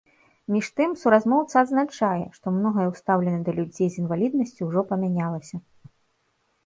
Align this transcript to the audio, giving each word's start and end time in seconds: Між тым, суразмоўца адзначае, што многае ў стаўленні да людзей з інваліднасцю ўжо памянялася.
Між 0.53 0.69
тым, 0.79 0.93
суразмоўца 1.01 1.55
адзначае, 1.65 2.25
што 2.39 2.53
многае 2.57 2.85
ў 2.91 3.03
стаўленні 3.03 3.41
да 3.51 3.55
людзей 3.61 3.89
з 3.97 4.03
інваліднасцю 4.05 4.61
ўжо 4.71 4.81
памянялася. 4.93 5.55